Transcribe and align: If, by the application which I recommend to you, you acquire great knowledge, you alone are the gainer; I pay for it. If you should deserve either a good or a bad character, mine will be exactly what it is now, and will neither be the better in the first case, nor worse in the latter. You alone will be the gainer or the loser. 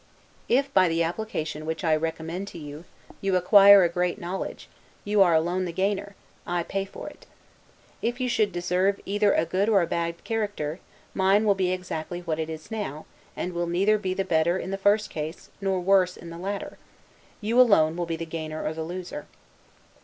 If, 0.49 0.73
by 0.73 0.87
the 0.89 1.03
application 1.03 1.63
which 1.67 1.83
I 1.83 1.95
recommend 1.95 2.47
to 2.47 2.57
you, 2.57 2.85
you 3.21 3.35
acquire 3.35 3.87
great 3.87 4.19
knowledge, 4.19 4.67
you 5.05 5.21
alone 5.21 5.61
are 5.61 5.65
the 5.65 5.71
gainer; 5.71 6.15
I 6.47 6.63
pay 6.63 6.85
for 6.85 7.07
it. 7.07 7.27
If 8.01 8.19
you 8.19 8.27
should 8.27 8.51
deserve 8.51 8.99
either 9.05 9.31
a 9.31 9.45
good 9.45 9.69
or 9.69 9.79
a 9.83 9.85
bad 9.85 10.23
character, 10.23 10.79
mine 11.13 11.45
will 11.45 11.53
be 11.53 11.71
exactly 11.71 12.21
what 12.21 12.39
it 12.39 12.49
is 12.49 12.71
now, 12.71 13.05
and 13.37 13.53
will 13.53 13.67
neither 13.67 13.99
be 13.99 14.15
the 14.15 14.25
better 14.25 14.57
in 14.57 14.71
the 14.71 14.75
first 14.79 15.11
case, 15.11 15.51
nor 15.61 15.79
worse 15.79 16.17
in 16.17 16.31
the 16.31 16.39
latter. 16.39 16.79
You 17.39 17.61
alone 17.61 17.95
will 17.95 18.07
be 18.07 18.15
the 18.17 18.25
gainer 18.25 18.65
or 18.65 18.73
the 18.73 18.83
loser. 18.83 19.27